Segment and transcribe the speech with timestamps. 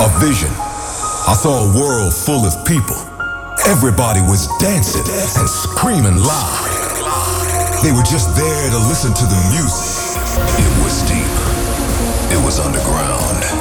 [0.00, 0.48] A vision.
[1.28, 2.96] I saw a world full of people.
[3.68, 6.72] Everybody was dancing and screaming loud.
[7.84, 10.16] They were just there to listen to the music.
[10.56, 11.28] It was deep.
[12.32, 13.59] It was underground.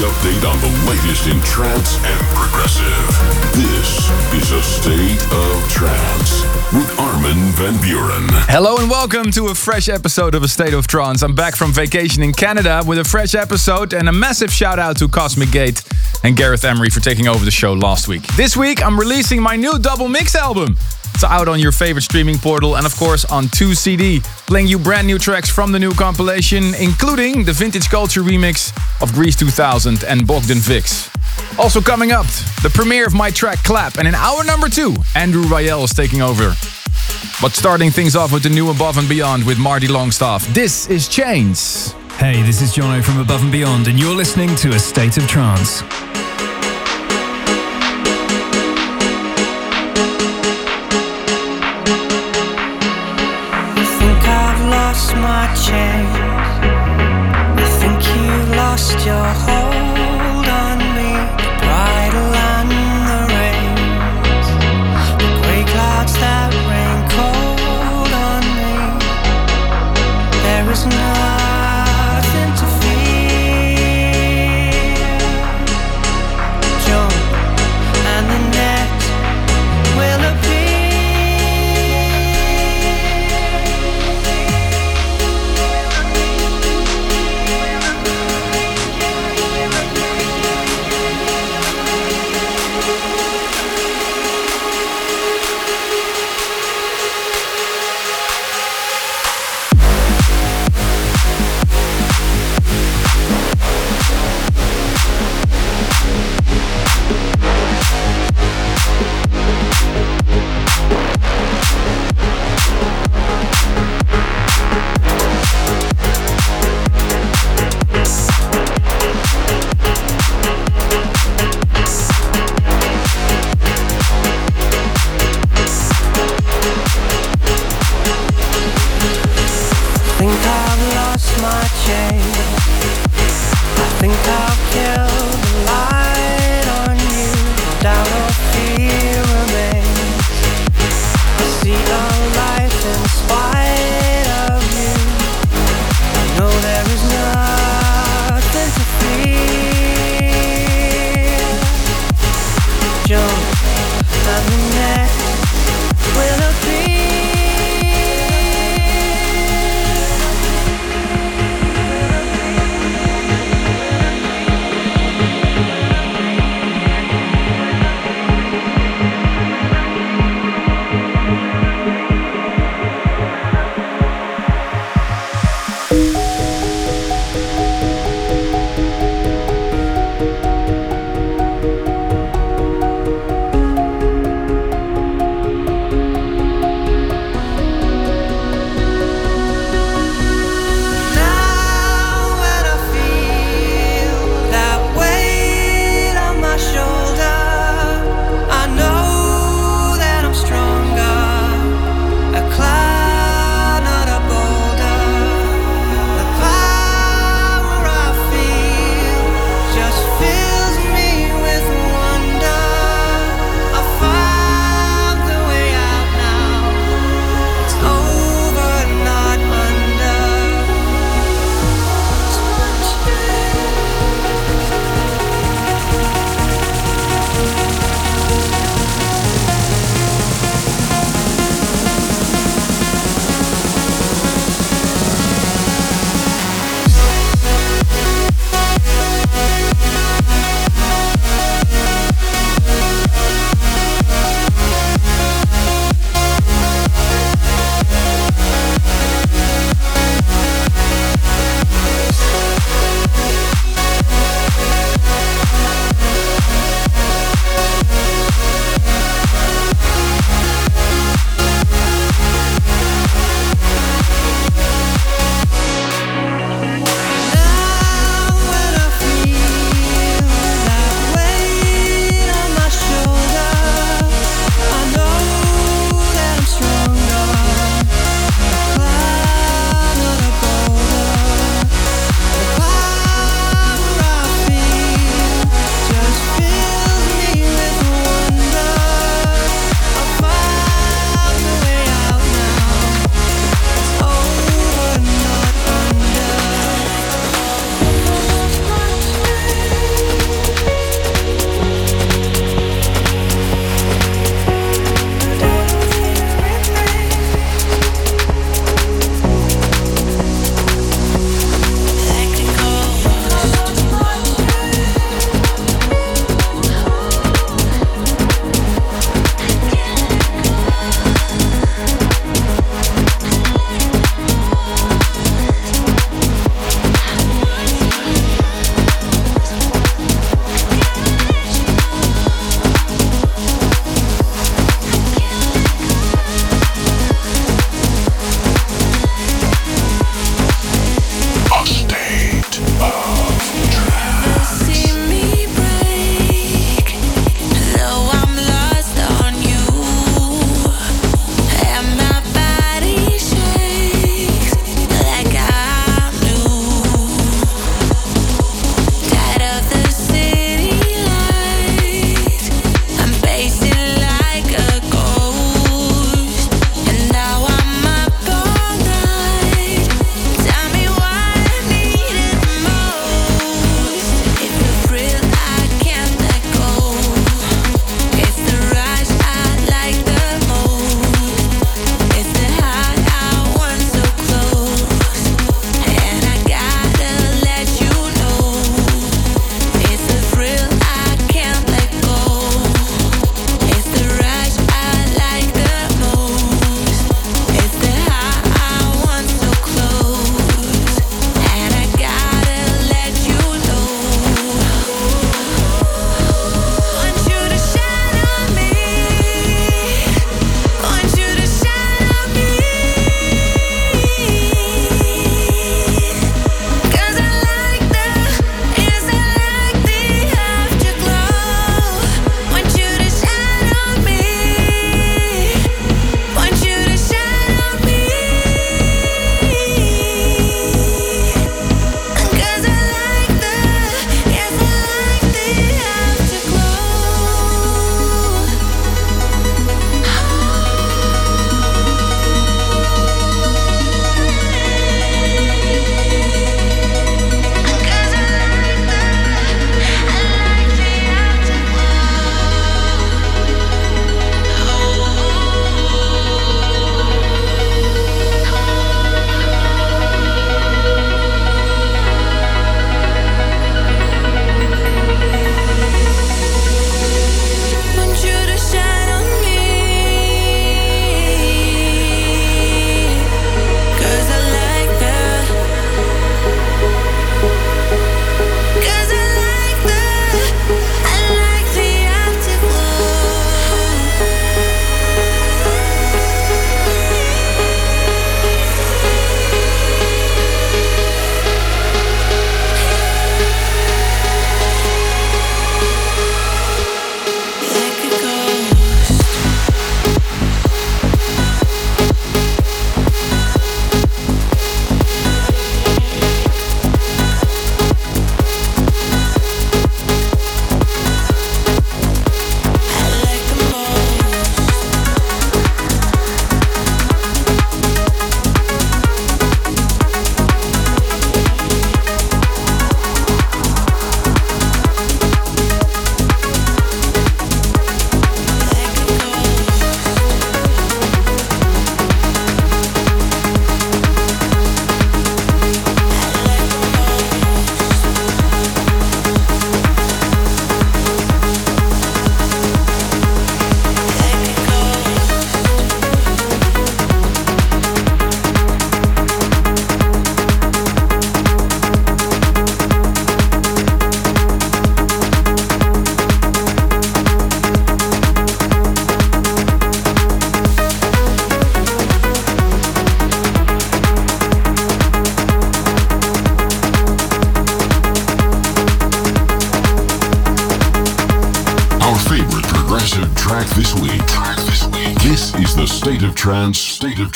[0.00, 3.06] Update on the latest in trance and progressive.
[3.52, 6.42] This is a state of trance
[6.72, 8.26] with Armin van Buuren.
[8.48, 11.22] Hello and welcome to a fresh episode of A State of Trance.
[11.22, 14.96] I'm back from vacation in Canada with a fresh episode and a massive shout out
[15.00, 15.82] to Cosmic Gate
[16.24, 18.22] and Gareth Emery for taking over the show last week.
[18.36, 20.78] This week I'm releasing my new double mix album.
[21.12, 25.06] It's out on your favorite streaming portal and of course on 2CD, playing you brand
[25.06, 30.26] new tracks from the new compilation, including the Vintage Culture remix of Greece 2000 and
[30.26, 31.08] Bogdan Vix.
[31.56, 32.26] Also coming up,
[32.64, 36.20] the premiere of my track Clap, and in hour number two, Andrew Rayel is taking
[36.20, 36.52] over.
[37.40, 40.44] But starting things off with the new Above and Beyond with Marty Longstaff.
[40.48, 41.92] This is Chains.
[42.18, 45.28] Hey, this is Jono from Above and Beyond, and you're listening to A State of
[45.28, 45.84] Trance.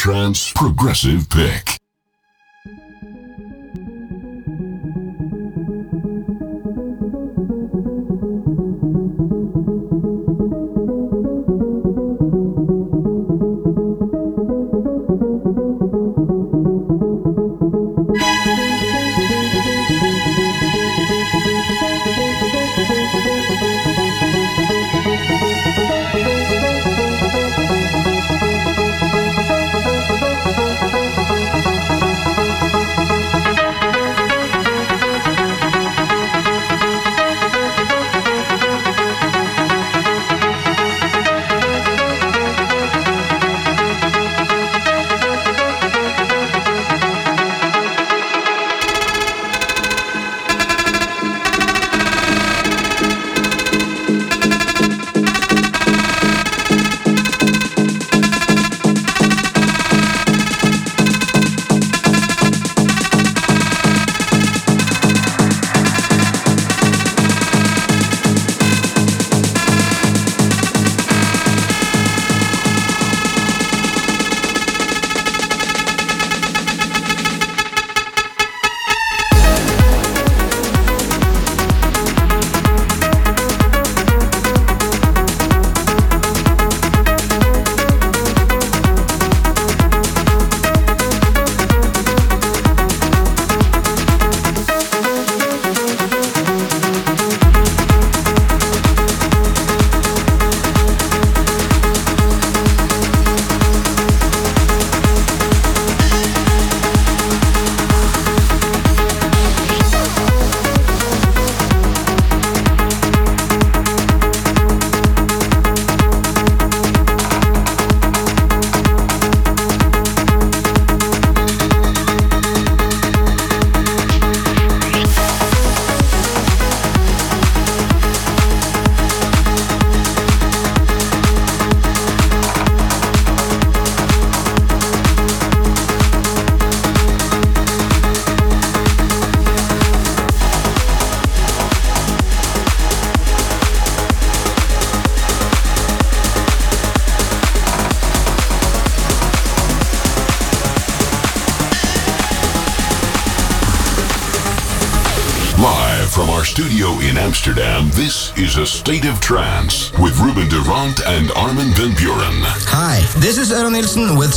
[0.04, 1.63] trance progressive pick.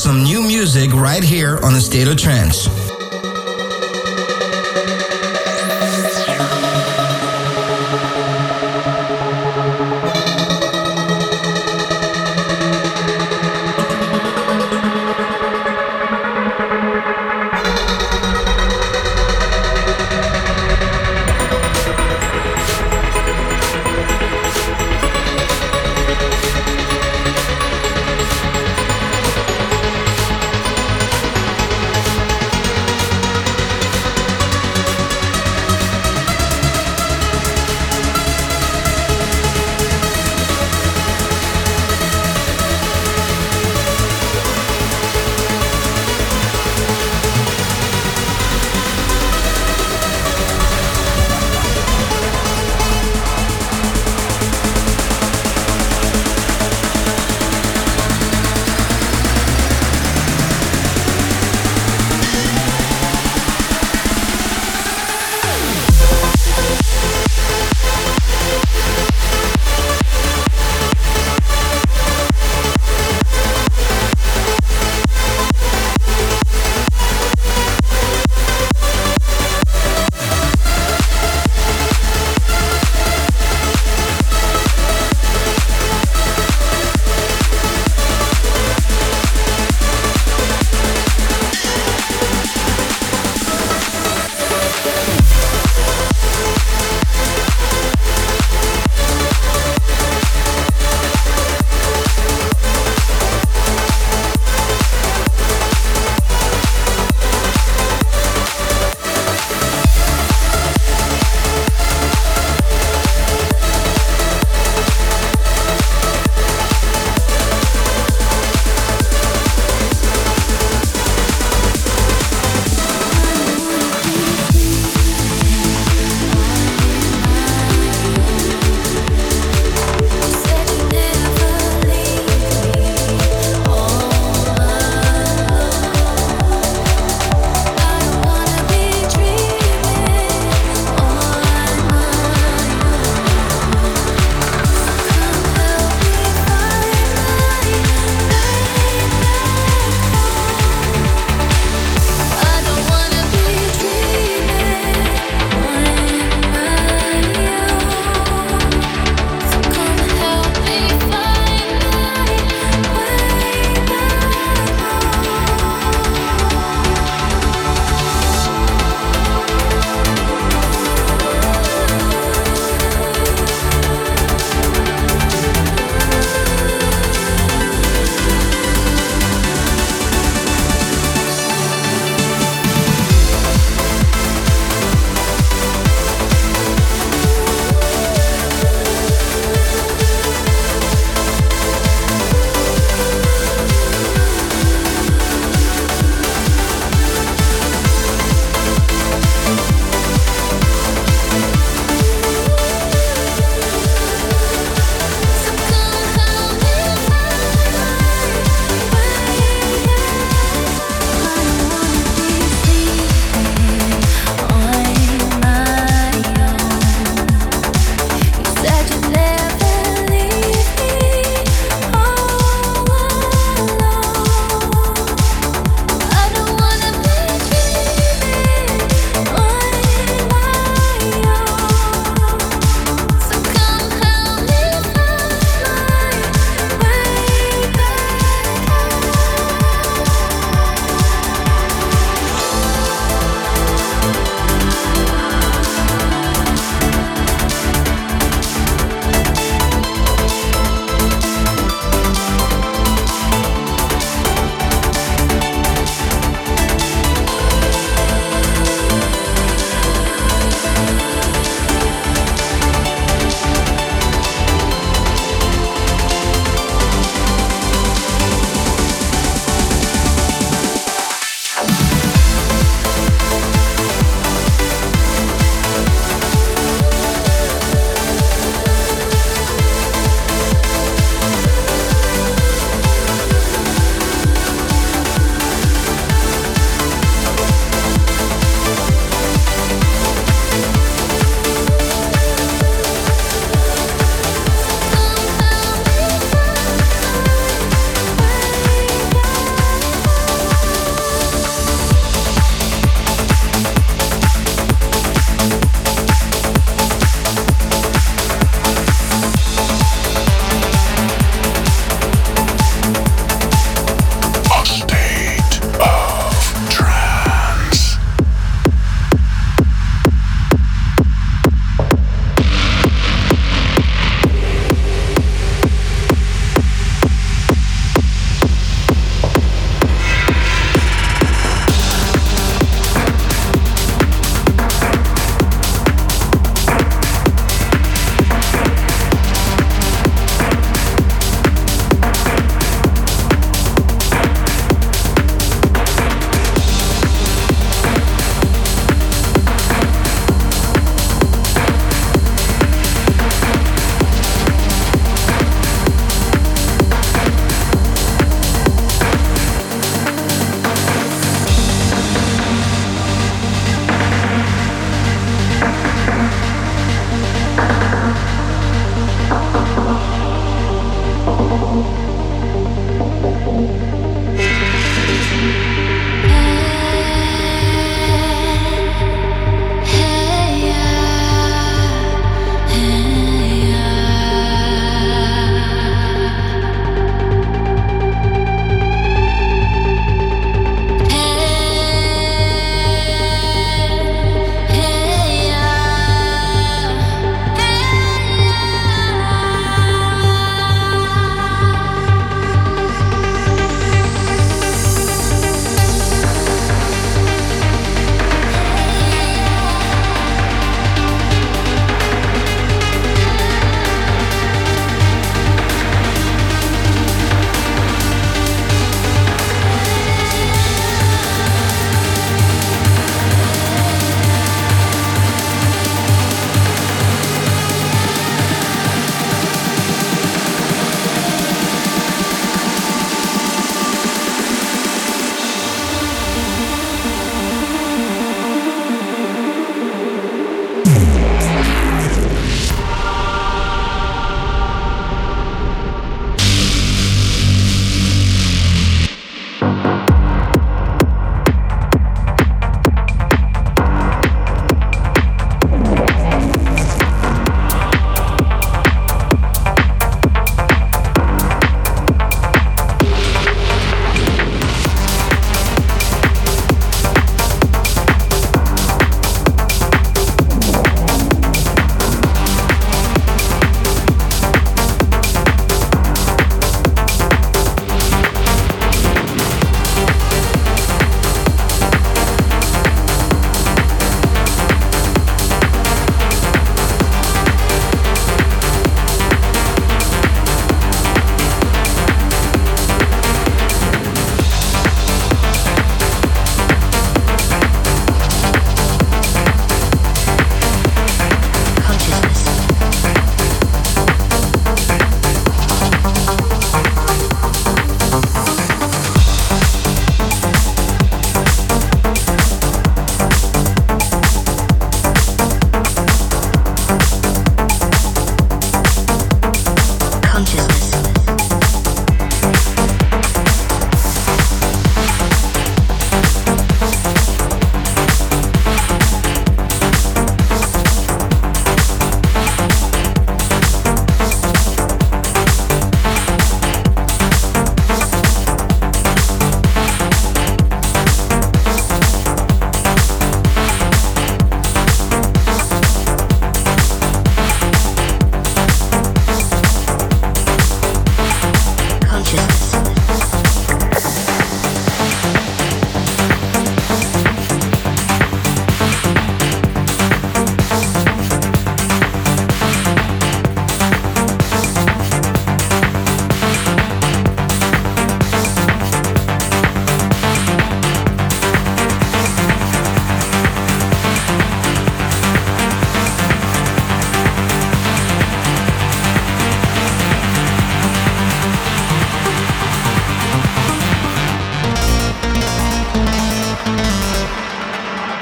[0.08, 2.37] some new music right here on the State of Trance.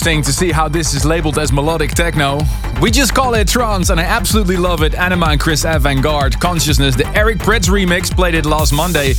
[0.00, 2.40] Interesting to see how this is labeled as melodic techno.
[2.80, 4.92] We just call it trance, and I absolutely love it.
[4.94, 6.96] Anyma and Chris Avantgarde, Consciousness.
[6.96, 9.12] The Eric Prydz remix played it last Monday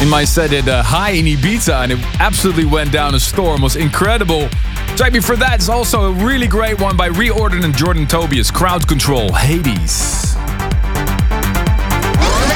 [0.00, 3.62] in my set at uh, High in Ibiza, and it absolutely went down a storm.
[3.62, 4.48] It was incredible.
[4.94, 8.86] Track before that is also a really great one by Reordered and Jordan Tobias, Crowd
[8.86, 10.36] Control, Hades.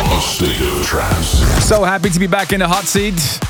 [0.05, 1.43] A state of trance.
[1.67, 3.41] So happy to be back in the hot seat.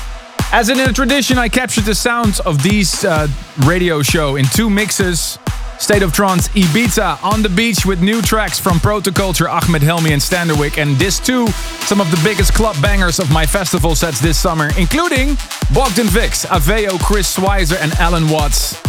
[0.51, 3.27] As in a tradition, I captured the sounds of these uh,
[3.65, 5.37] radio show in two mixes.
[5.77, 10.21] State of Trance Ibiza on the beach with new tracks from Protoculture, Ahmed Helmi and
[10.21, 10.81] Standerwick.
[10.81, 11.47] And this too,
[11.85, 15.35] some of the biggest club bangers of my festival sets this summer, including
[15.73, 18.81] Bogdan Vix, Aveo, Chris Swizer, and Alan Watts.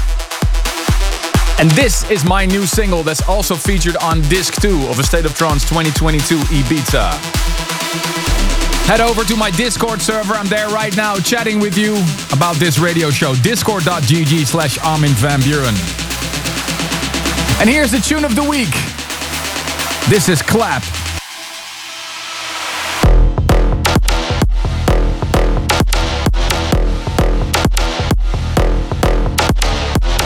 [1.60, 5.26] And this is my new single that's also featured on disc 2 of A State
[5.26, 7.37] of Trance 2022 Ibiza.
[8.88, 10.32] Head over to my Discord server.
[10.32, 13.34] I'm there right now chatting with you about this radio show.
[13.34, 15.76] Discord.gg slash Armin van Buuren.
[17.60, 18.70] And here's the tune of the week.
[20.08, 20.82] This is Clap.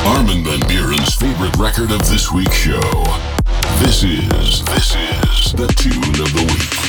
[0.07, 2.81] Armin Van Buuren's favorite record of this week's show.
[3.81, 6.81] This is, this is the tune of the week.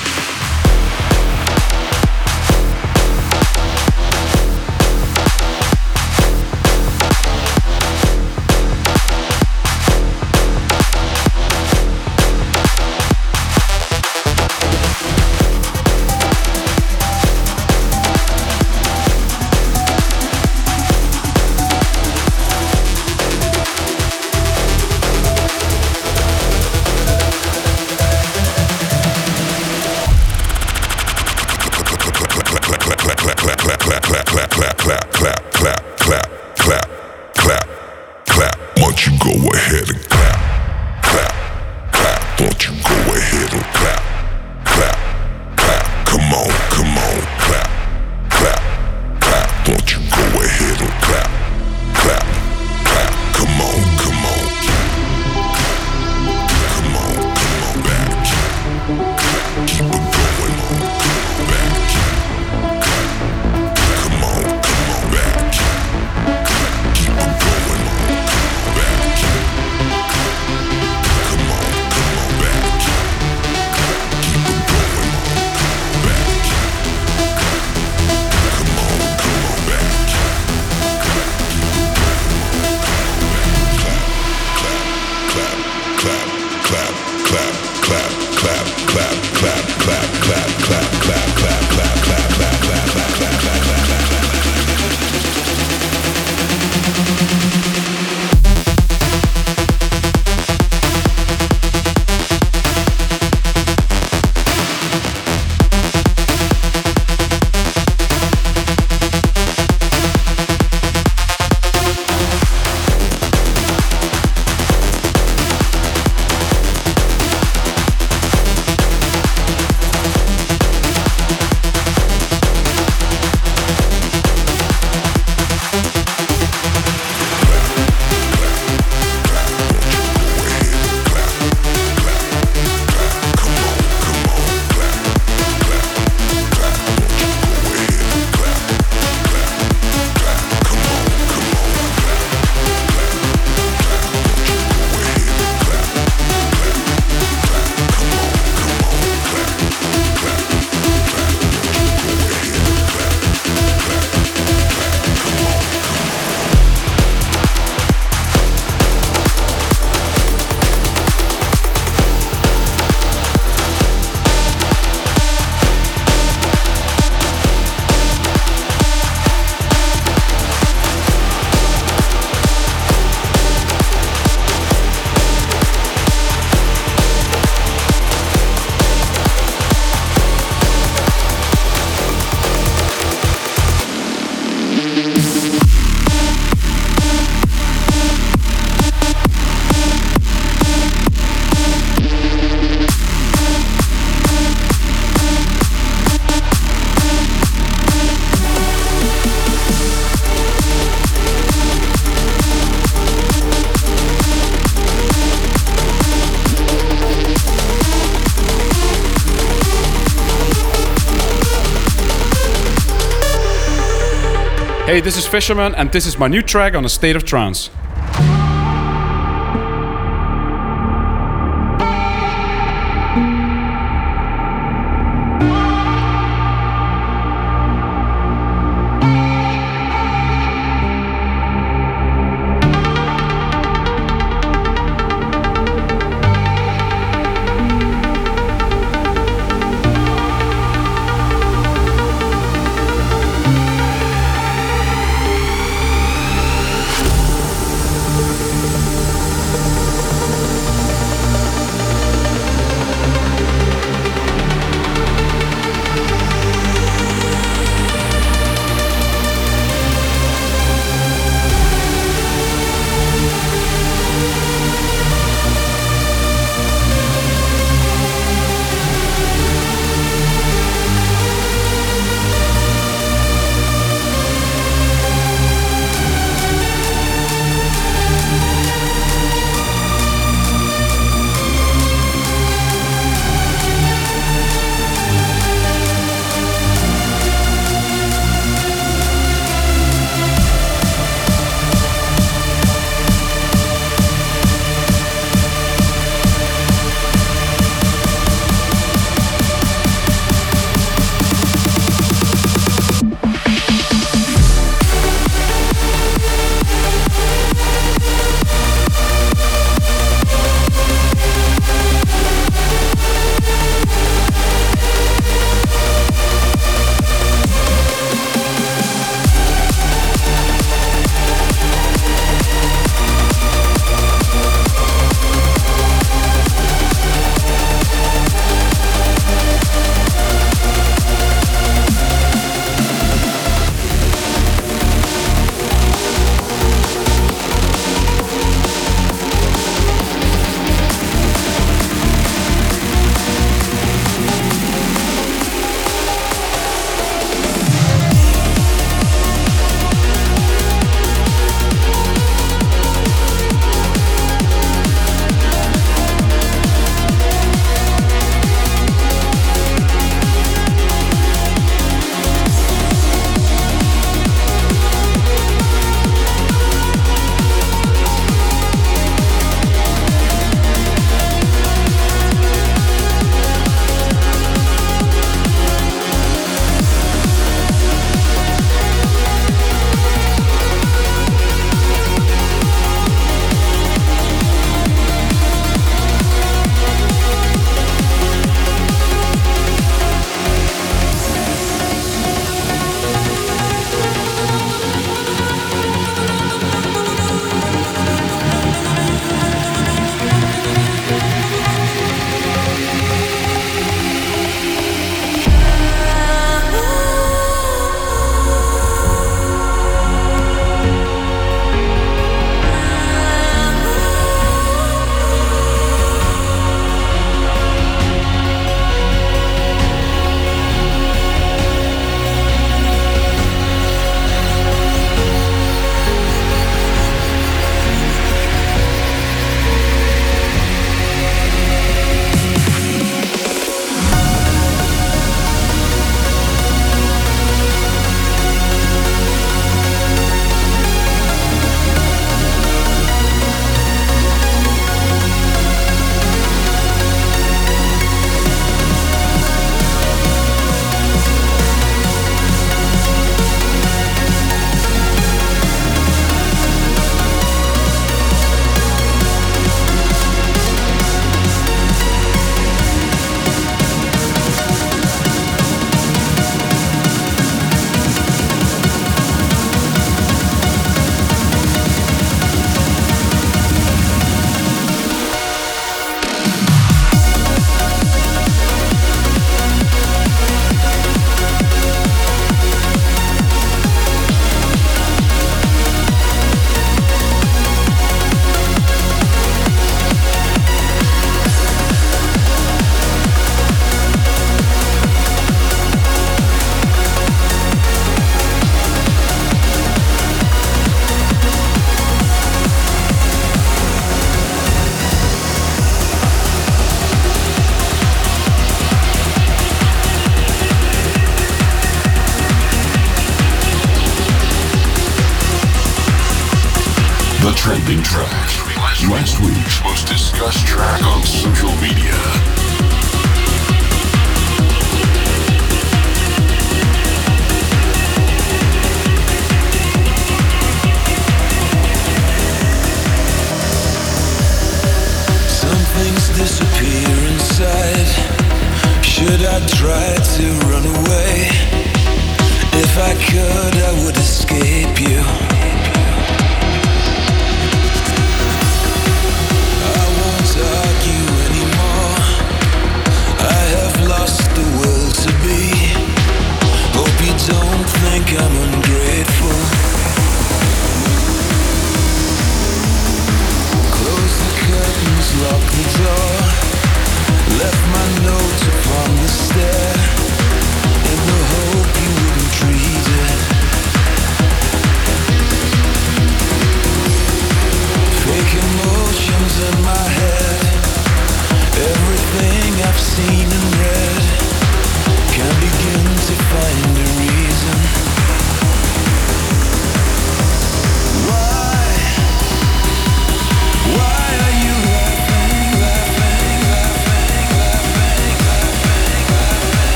[215.03, 217.69] This is Fisherman, and this is my new track on A State of Trance.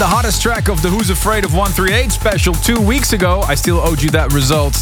[0.00, 3.40] The hottest track of the Who's Afraid of 138 special two weeks ago.
[3.42, 4.74] I still owed you that result.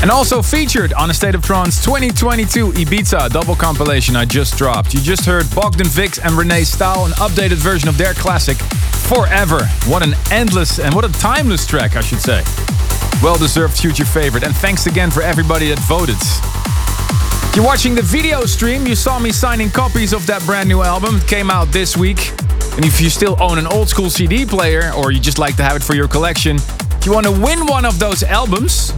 [0.00, 4.94] And also featured on a State of Trance 2022 Ibiza double compilation I just dropped.
[4.94, 8.56] You just heard Bogdan Vix and Renee Stahl, an updated version of their classic
[9.04, 9.66] Forever.
[9.84, 12.42] What an endless and what a timeless track, I should say.
[13.22, 14.42] Well deserved future favorite.
[14.42, 16.16] And thanks again for everybody that voted.
[17.50, 20.80] If you're watching the video stream, you saw me signing copies of that brand new
[20.80, 21.16] album.
[21.16, 22.32] It came out this week.
[22.76, 25.62] And if you still own an old school CD player or you just like to
[25.62, 28.90] have it for your collection, if you want to win one of those albums,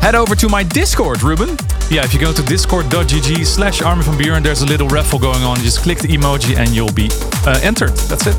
[0.00, 1.50] head over to my Discord, Ruben.
[1.90, 5.42] Yeah, if you go to discord.gg slash Armin van Buuren, there's a little raffle going
[5.42, 5.56] on.
[5.58, 7.08] Just click the emoji and you'll be
[7.46, 7.96] uh, entered.
[8.08, 8.36] That's it.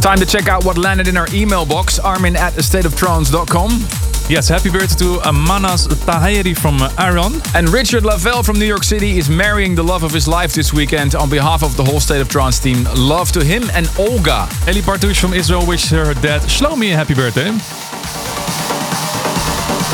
[0.00, 3.99] Time to check out what landed in our email box, armin at stateoftrance.com.
[4.30, 7.42] Yes, happy birthday to Manas Tahiri from Iran.
[7.52, 10.72] And Richard Lavelle from New York City is marrying the love of his life this
[10.72, 11.16] weekend.
[11.16, 14.48] On behalf of the whole State of Trance team, love to him and Olga.
[14.68, 17.48] Eli Partouche from Israel wishes her dad Shlomi a happy birthday.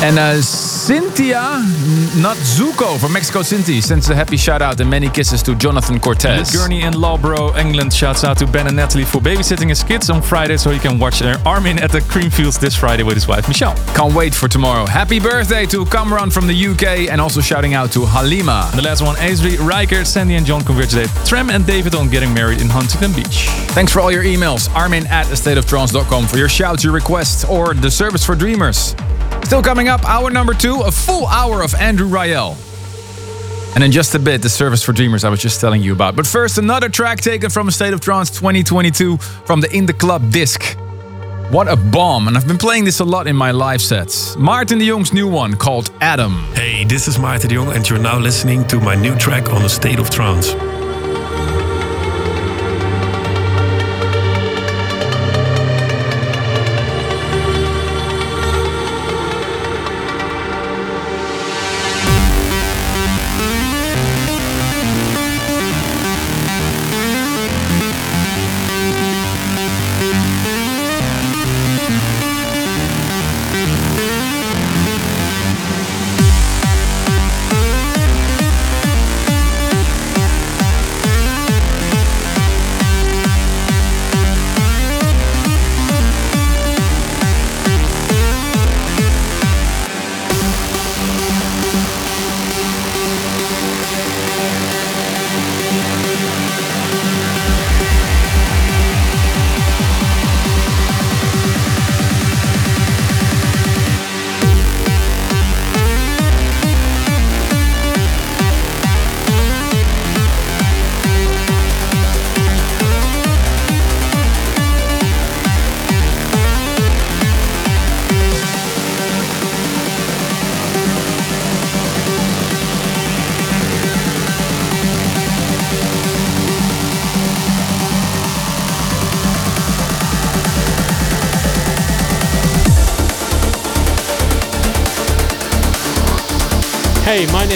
[0.05, 0.39] And uh,
[0.87, 1.41] Cynthia
[2.15, 6.55] Natzuko from Mexico City sends a happy shout out and many kisses to Jonathan Cortez.
[6.55, 10.21] Gurney in Loughborough, England shouts out to Ben and Natalie for babysitting his kids on
[10.21, 13.75] Friday so he can watch Armin at the Creamfields this Friday with his wife Michelle.
[13.95, 14.85] Can't wait for tomorrow.
[14.85, 18.69] Happy birthday to Kamran from the UK and also shouting out to Halima.
[18.69, 22.33] And the last one, Aisri, Riker, Sandy and John congratulate Trem and David on getting
[22.33, 23.49] married in Huntington Beach.
[23.75, 24.73] Thanks for all your emails.
[24.73, 28.95] Armin at stateoftrance.com for your shouts, your requests, or the service for dreamers.
[29.47, 32.57] Still coming up, hour number two, a full hour of Andrew Rayel.
[33.75, 36.17] And in just a bit, the service for dreamers I was just telling you about.
[36.17, 39.93] But first, another track taken from a State of Trance 2022 from the In the
[39.93, 40.75] Club disc.
[41.49, 44.35] What a bomb, and I've been playing this a lot in my live sets.
[44.35, 46.33] Martin de Jong's new one called Adam.
[46.53, 49.61] Hey, this is Martin de Jong, and you're now listening to my new track on
[49.61, 50.51] a State of Trance.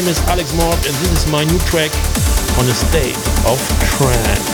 [0.01, 1.91] Name is Alex Morph and this is my new track
[2.57, 4.50] on the state of trance.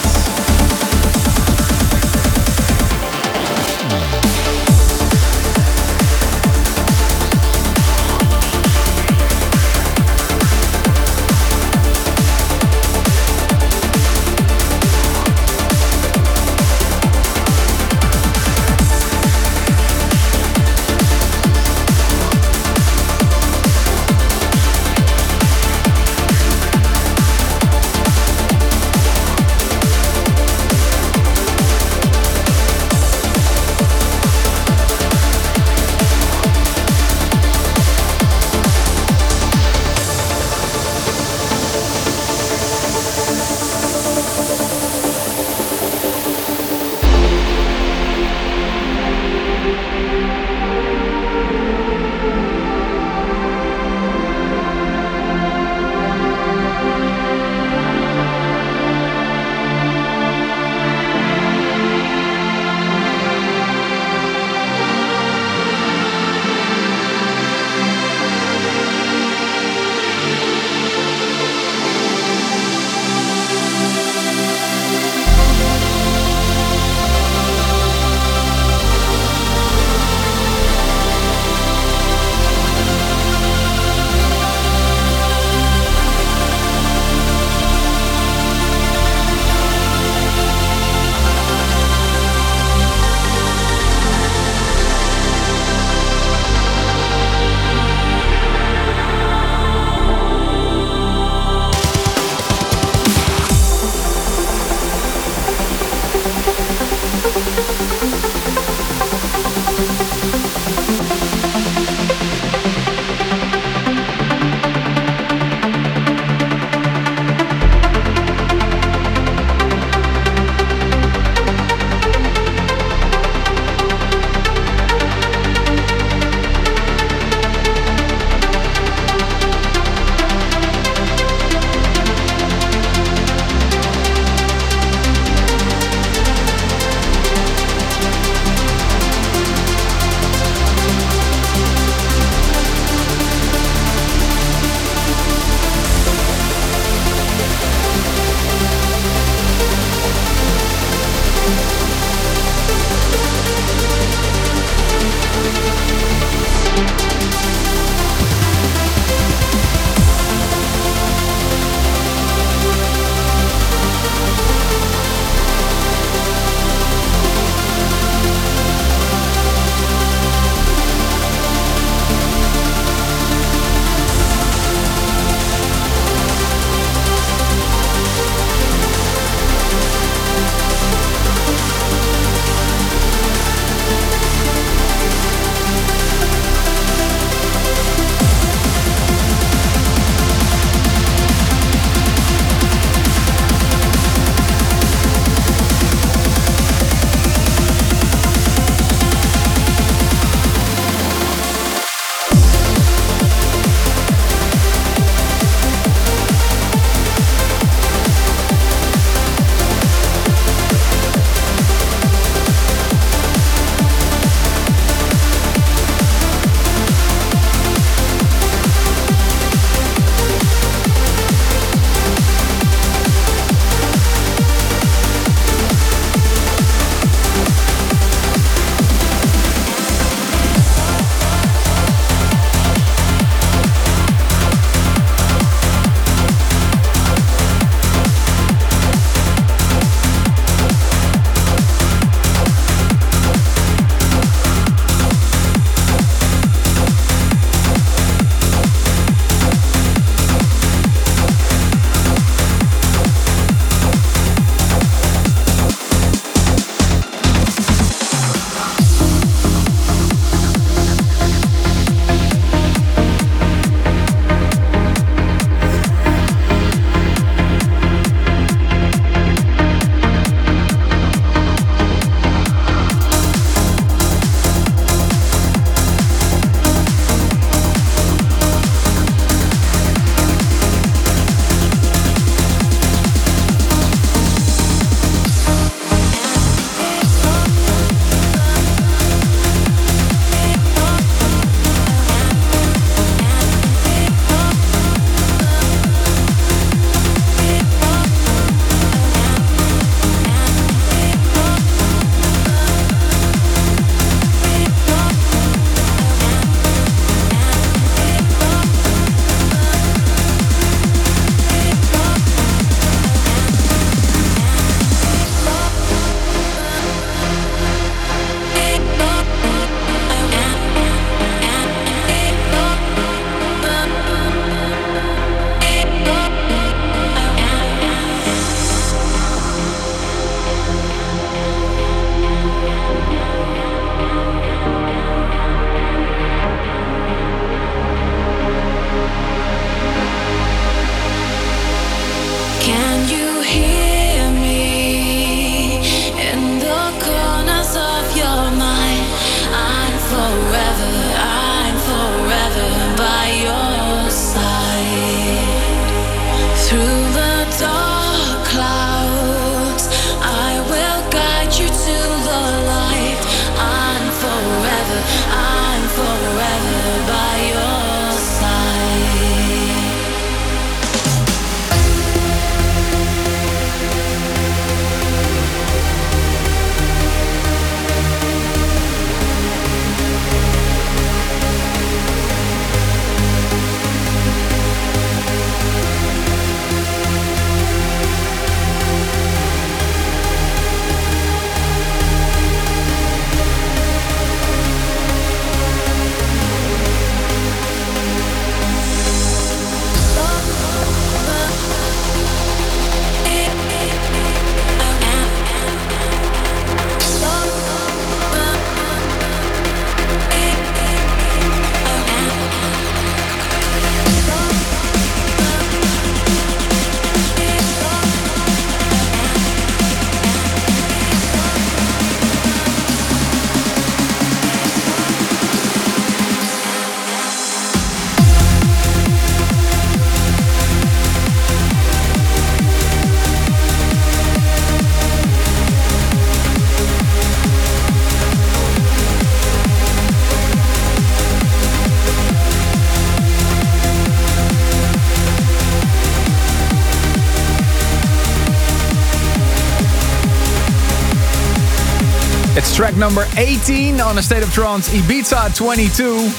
[452.77, 456.29] Track number 18 on the State of Trance Ibiza 22.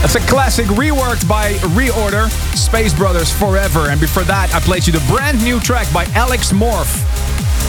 [0.00, 3.90] That's a classic reworked by Reorder, Space Brothers Forever.
[3.90, 7.04] And before that, I played you the brand new track by Alex Morph,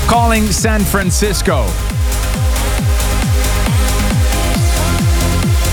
[0.07, 1.65] Calling San Francisco.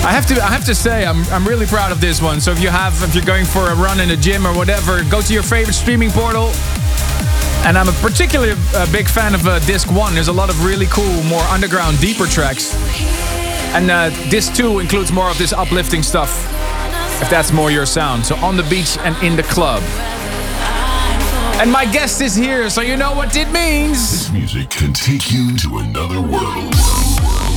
[0.03, 2.41] I have to I have to say I'm, I'm really proud of this one.
[2.41, 5.05] So if you have if you're going for a run in the gym or whatever,
[5.05, 6.51] go to your favorite streaming portal.
[7.67, 10.15] And I'm a particularly uh, big fan of uh, Disc 1.
[10.15, 12.73] There's a lot of really cool, more underground, deeper tracks.
[13.75, 16.31] And uh, Disc 2 includes more of this uplifting stuff,
[17.21, 18.25] if that's more your sound.
[18.25, 19.83] So on the beach and in the club.
[21.61, 24.13] And my guest is here, so you know what it means.
[24.13, 26.73] This music can take you to another world.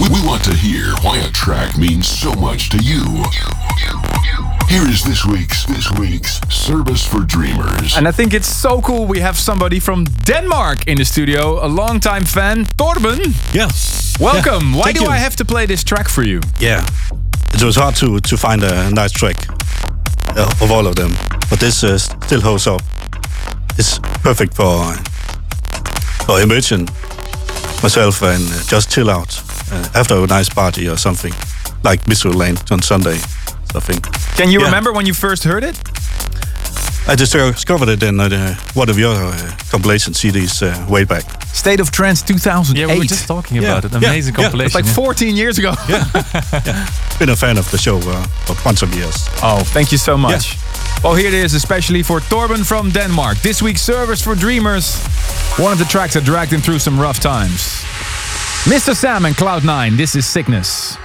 [0.10, 3.04] We want to hear why a track means so much to you.
[4.70, 7.98] Here is this week's this week's service for dreamers.
[7.98, 11.68] And I think it's so cool we have somebody from Denmark in the studio, a
[11.68, 13.34] longtime fan, Torben.
[13.54, 13.70] Yeah.
[14.20, 14.70] Welcome.
[14.70, 15.10] Yeah, Why thank do you.
[15.10, 16.40] I have to play this track for you?
[16.60, 16.86] Yeah,
[17.54, 19.38] it was hard to to find a nice track
[20.38, 21.12] uh, of all of them,
[21.50, 22.82] but this uh, still holds up.
[23.78, 24.94] It's perfect for
[26.26, 26.86] for immersion
[27.82, 29.42] myself and just chill out
[29.72, 31.34] uh, after a nice party or something,
[31.84, 33.18] like Mysteryland on Sunday.
[33.72, 34.19] Something.
[34.40, 34.66] Can you Yeah.
[34.68, 35.76] remember when you first heard it?
[37.12, 39.34] I just discovered it in uh, one of your uh,
[39.72, 41.24] compilation CDs uh, way back.
[41.54, 42.80] State of Trance 2008.
[42.80, 43.72] Yeah, we were just talking Yeah.
[43.78, 43.96] about it.
[43.96, 44.44] Amazing Yeah.
[44.44, 44.80] compilation.
[44.80, 45.72] It's like 14 years ago.
[47.20, 49.28] Been a fan of the show uh, for bunch of years.
[49.42, 50.58] Oh, thank you so much.
[51.04, 53.38] Well, here it is, especially for Torben from Denmark.
[53.42, 54.96] This week's Service for Dreamers.
[55.58, 57.84] One of the tracks that dragged him through some rough times.
[58.66, 58.94] Mr.
[58.96, 60.98] Sam and Cloud9, this is Cygnus.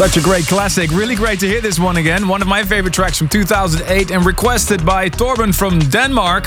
[0.00, 0.90] Such a great classic.
[0.92, 2.26] Really great to hear this one again.
[2.26, 6.44] One of my favorite tracks from 2008 and requested by Torben from Denmark.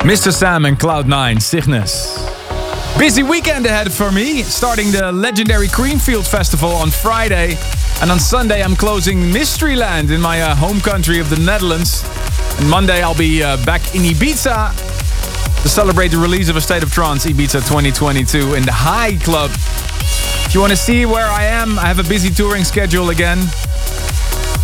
[0.00, 0.32] Mr.
[0.32, 2.16] Sam and Cloud9, Cygnus.
[2.98, 7.58] Busy weekend ahead for me, starting the legendary Creamfield Festival on Friday.
[8.00, 12.02] And on Sunday, I'm closing Mysteryland in my uh, home country of the Netherlands.
[12.58, 14.72] And Monday, I'll be uh, back in Ibiza
[15.62, 19.50] to celebrate the release of A State of Trance Ibiza 2022 in the High Club.
[20.52, 23.38] If you want to see where I am, I have a busy touring schedule again.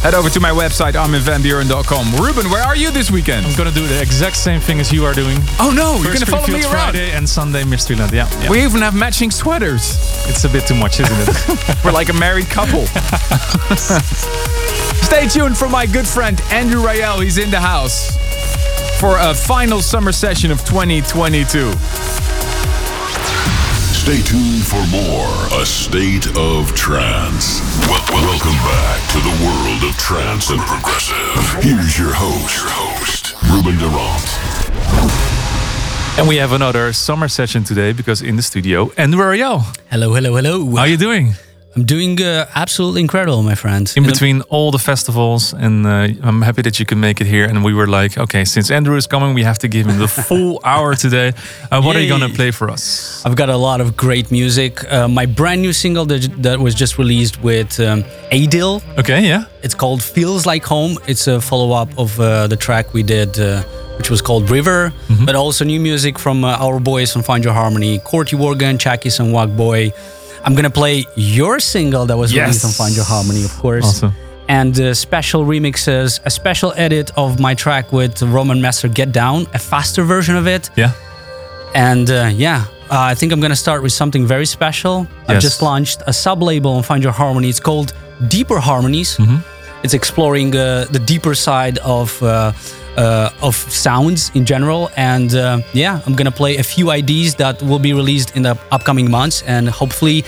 [0.02, 2.22] Head over to my website, arminvanbuuren.com.
[2.22, 3.46] Ruben, where are you this weekend?
[3.46, 5.38] I'm gonna do the exact same thing as you are doing.
[5.58, 6.92] Oh no, you're gonna follow me around.
[6.92, 8.12] Friday and Sunday Mysteryland.
[8.12, 8.50] Yeah, yeah.
[8.50, 9.96] We even have matching sweaters.
[10.28, 11.74] it's a bit too much, isn't it?
[11.84, 12.84] We're like a married couple.
[15.08, 17.24] Stay tuned for my good friend Andrew Rayel.
[17.24, 18.14] He's in the house
[19.00, 21.72] for a final summer session of 2022.
[24.08, 27.60] Stay tuned for more A State of Trance.
[27.88, 31.62] Wel- wel- welcome back to the world of trance and progressive.
[31.62, 34.30] Here's your host, your host, Ruben de Ronde.
[36.18, 39.78] and we have another summer session today because in the studio, and where Andrew Rayel.
[39.90, 40.64] Hello, hello, hello.
[40.74, 41.34] How are you doing?
[41.78, 43.92] I'm doing uh, absolutely incredible, my friend.
[43.96, 47.44] In between all the festivals, and uh, I'm happy that you can make it here.
[47.44, 50.08] And we were like, okay, since Andrew is coming, we have to give him the
[50.28, 51.34] full hour today.
[51.70, 53.24] Uh, what are you gonna play for us?
[53.24, 54.92] I've got a lot of great music.
[54.92, 58.02] Uh, my brand new single that, that was just released with um,
[58.32, 58.82] Adil.
[58.98, 59.44] Okay, yeah.
[59.62, 60.98] It's called Feels Like Home.
[61.06, 63.62] It's a follow up of uh, the track we did, uh,
[63.98, 64.92] which was called River.
[65.06, 65.26] Mm-hmm.
[65.26, 69.20] But also new music from uh, our boys from Find Your Harmony, Corti Organ, Chukiess
[69.20, 69.92] and Whackboi.
[70.44, 73.84] I'm gonna play your single that was released on Find Your Harmony, of course.
[73.84, 74.12] Awesome.
[74.48, 79.46] And uh, special remixes, a special edit of my track with Roman Messer Get Down,
[79.52, 80.70] a faster version of it.
[80.74, 80.92] Yeah.
[81.74, 85.06] And uh, yeah, uh, I think I'm gonna start with something very special.
[85.28, 87.48] I've just launched a sub label on Find Your Harmony.
[87.50, 87.92] It's called
[88.28, 89.18] Deeper Harmonies.
[89.18, 89.38] Mm-hmm.
[89.84, 92.20] It's exploring uh, the deeper side of
[92.98, 94.90] uh, of sounds in general.
[94.96, 98.58] And uh, yeah, I'm gonna play a few IDs that will be released in the
[98.70, 100.24] upcoming months, and hopefully,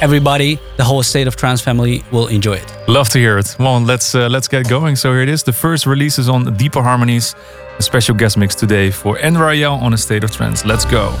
[0.00, 2.72] everybody, the whole State of Trance family, will enjoy it.
[2.88, 3.56] Love to hear it.
[3.58, 4.96] Well, let's uh, let's get going.
[4.96, 5.42] So here it is.
[5.42, 7.34] The first release is on Deeper Harmonies.
[7.78, 10.64] A special guest mix today for Rayel on a State of Trance.
[10.64, 11.12] Let's go.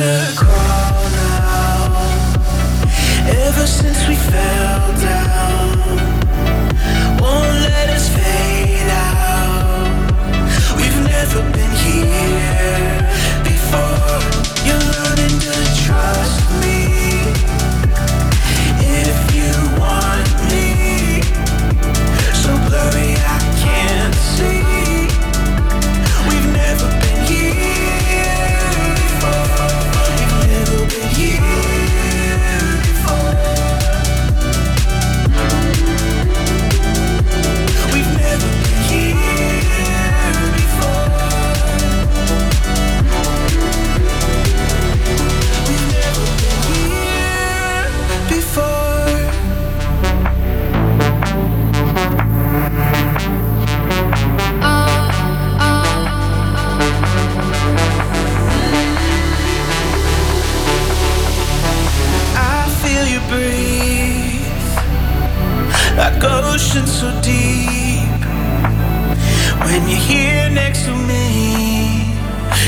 [0.00, 1.90] To crawl now.
[3.46, 4.14] Ever since we
[66.22, 68.20] like ocean so deep.
[69.64, 72.14] When you're here next to me,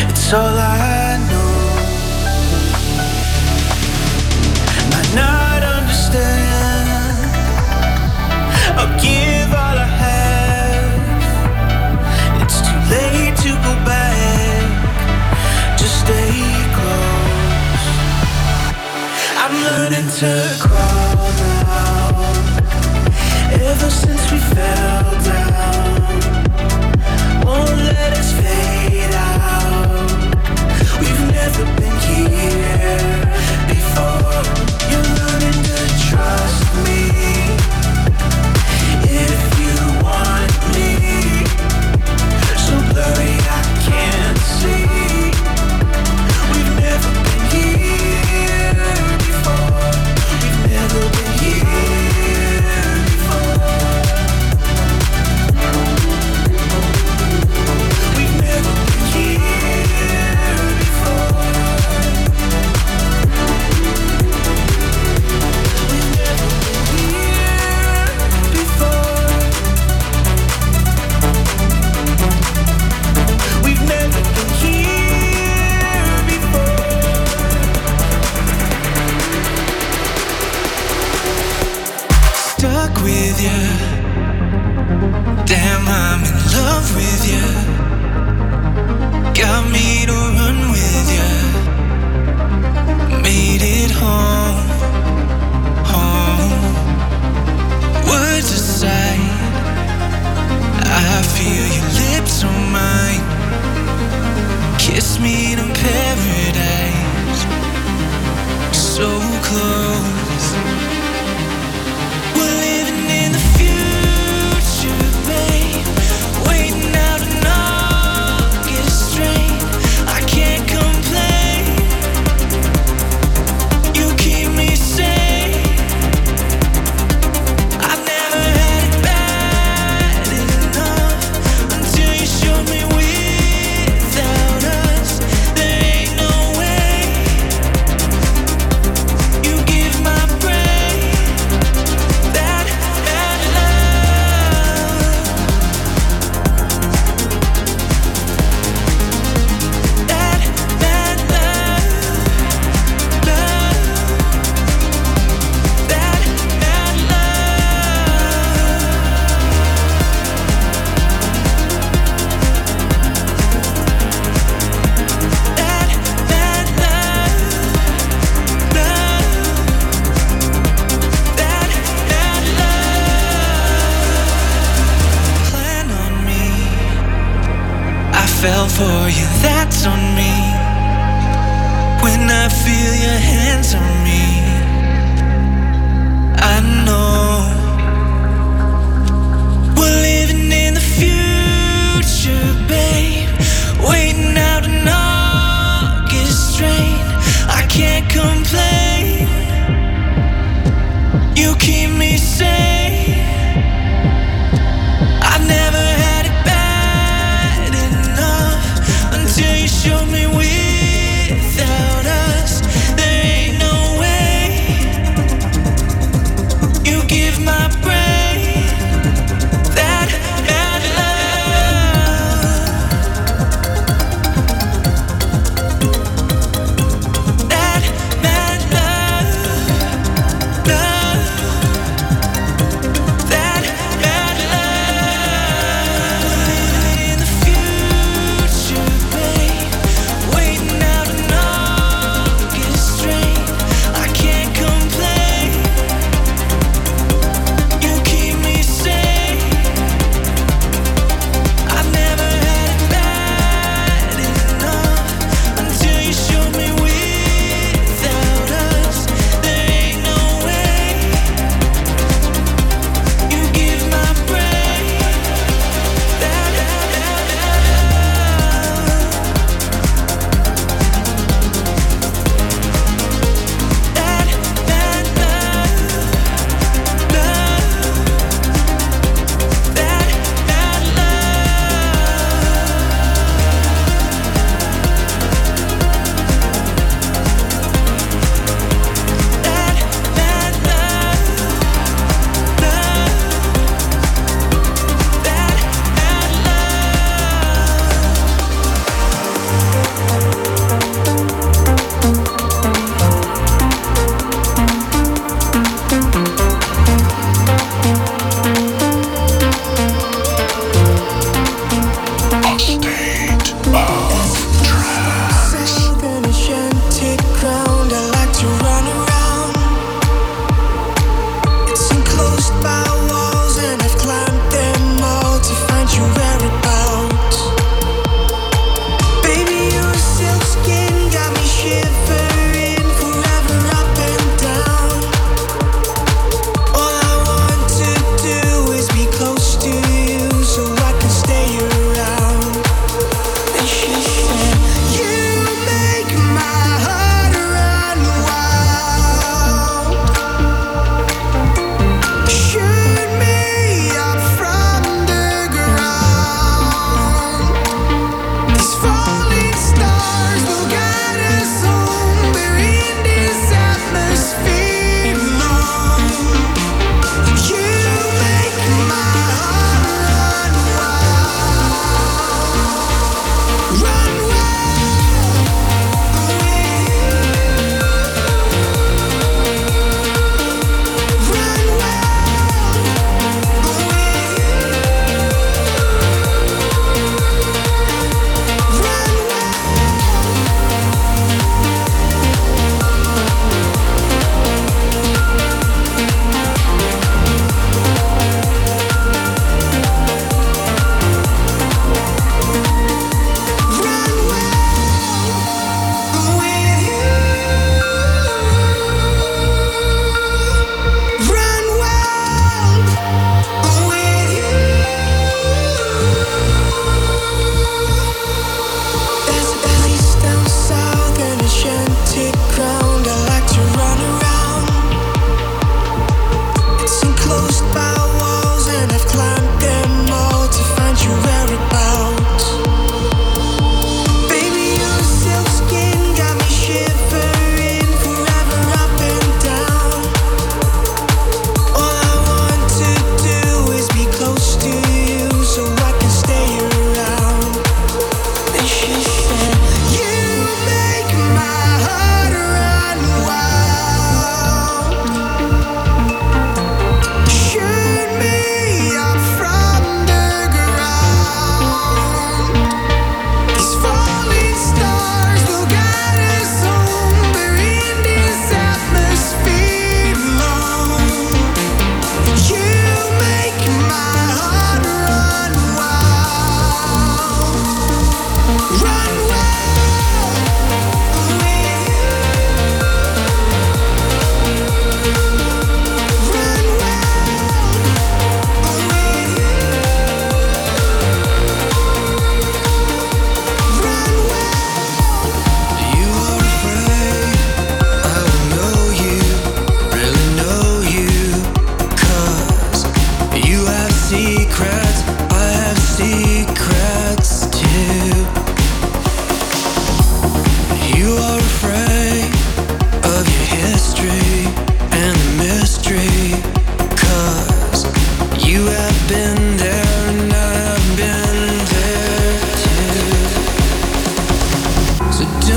[0.09, 1.53] it's all I know.
[4.91, 6.89] Might not understand.
[8.79, 11.13] I'll give all I have.
[12.43, 14.67] It's too late to go back.
[15.79, 16.33] Just stay
[16.77, 17.83] close.
[19.43, 20.72] I'm learning to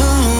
[0.05, 0.34] So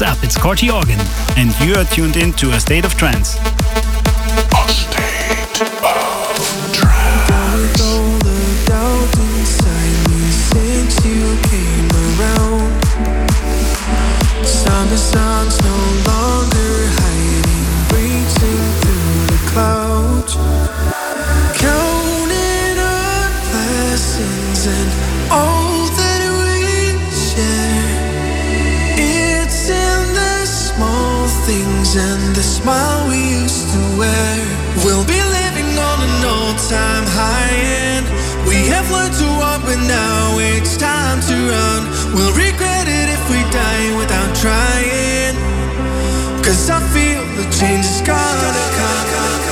[0.00, 0.24] what's up?
[0.24, 0.98] It's Corti Organ.
[1.36, 3.36] And you are tuned in to a state of trance.
[31.96, 34.36] And the smile we used to wear.
[34.84, 38.06] We'll be living on an all-time high and
[38.46, 41.82] we have learned to walk, but now it's time to run.
[42.14, 45.34] We'll regret it if we die without trying.
[46.44, 49.49] Cause I feel the change is gonna We'll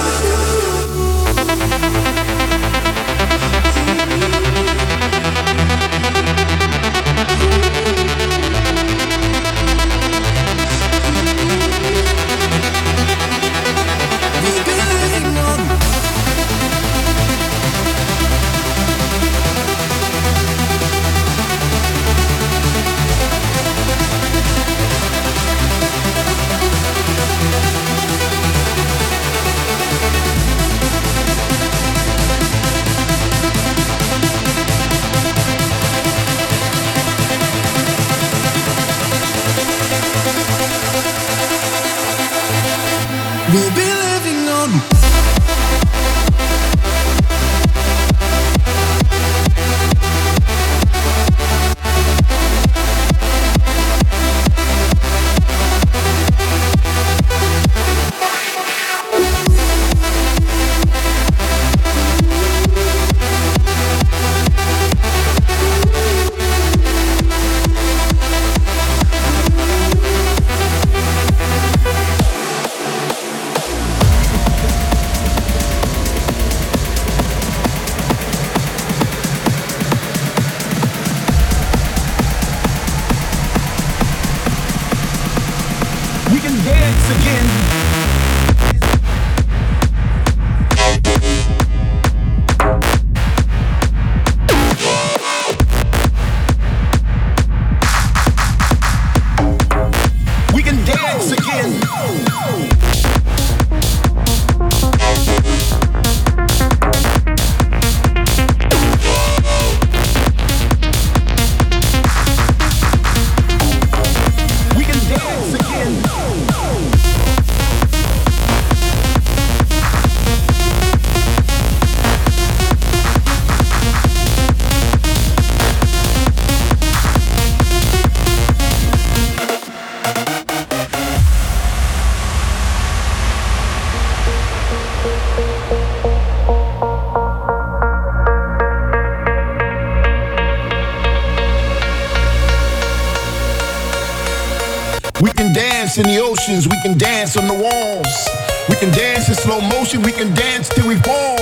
[149.97, 151.39] we can dance till we fall.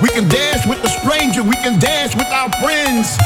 [0.00, 3.18] We can dance with a stranger, we can dance with our friends.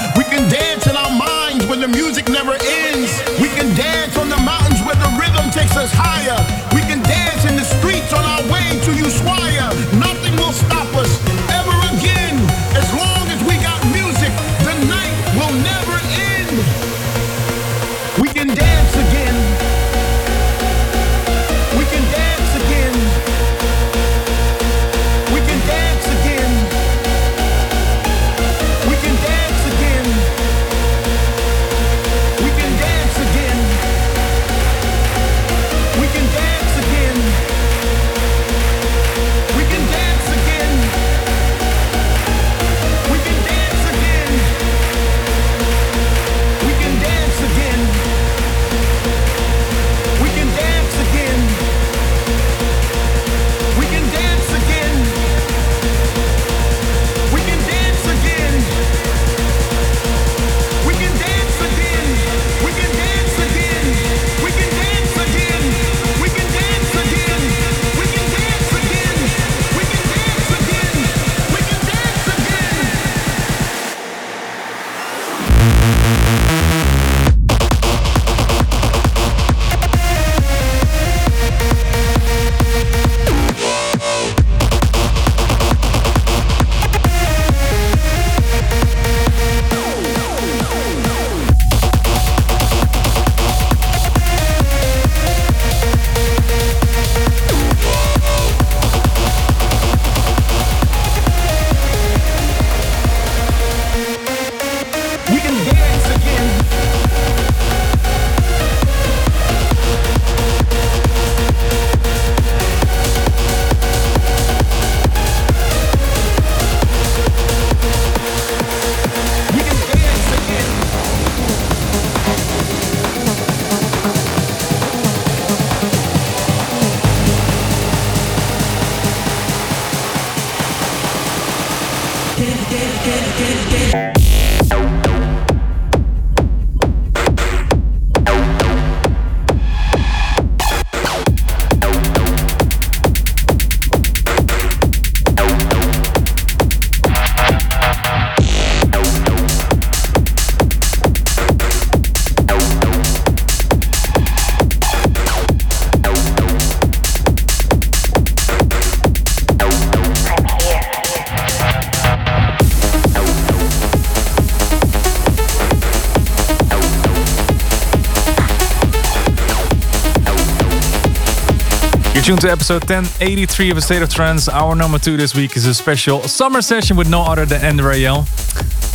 [172.26, 174.48] Tuned to episode 1083 of A State of Trance.
[174.48, 177.84] Hour number two this week is a special summer session with no other than Andy
[177.84, 178.26] Rayel.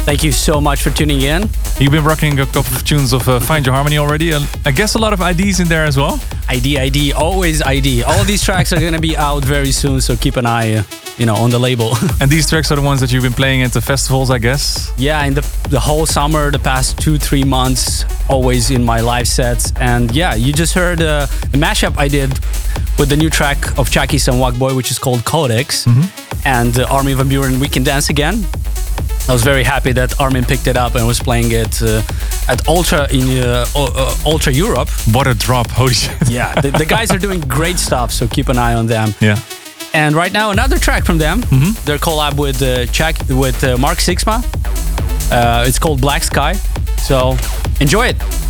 [0.04, 1.44] Thank you so much for tuning in.
[1.80, 4.32] You've been rocking a couple of tunes of uh, Find Your Harmony already.
[4.32, 6.20] and I guess a lot of IDs in there as well.
[6.50, 8.04] ID, ID, always ID.
[8.04, 10.84] All these tracks are going to be out very soon, so keep an eye, uh,
[11.18, 11.94] you know, on the label.
[12.20, 14.92] And these tracks are the ones that you've been playing at the festivals, I guess.
[14.98, 19.28] yeah, in the the whole summer, the past two three months, always in my live
[19.28, 19.72] sets.
[19.80, 22.38] And yeah, you just heard uh, the mashup I did
[23.02, 25.88] with the new track of Chukiess and Whackboi, which is called Codex,
[26.46, 27.60] and uh, Armin Van Buuren.
[27.60, 28.46] We can dance again.
[29.28, 32.04] I was very happy that Armin picked it up and was playing it uh,
[32.48, 34.88] at Ultra in uh, uh, Ultra Europe.
[35.16, 35.72] What a drop!
[35.72, 36.16] Holy shit!
[36.30, 39.16] Yeah, the, the guys are doing great stuff, so keep an eye on them.
[39.20, 39.40] Yeah.
[39.96, 41.42] And right now, another track from them.
[41.86, 42.86] Their collab with uh,
[43.36, 44.44] with uh, Mark Sixma.
[45.32, 46.54] Uh, it's called Black Sky.
[46.98, 47.36] So
[47.80, 48.41] enjoy it.